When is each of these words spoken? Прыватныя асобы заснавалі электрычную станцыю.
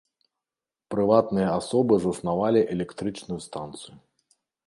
Прыватныя 0.93 1.49
асобы 1.59 1.93
заснавалі 2.07 2.61
электрычную 2.77 3.39
станцыю. 3.47 3.95